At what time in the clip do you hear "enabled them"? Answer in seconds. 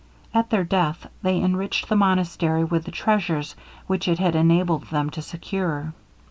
4.35-5.11